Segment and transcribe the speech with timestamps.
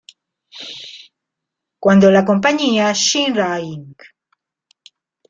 [1.77, 4.01] Cuando la compañía Shinra Inc.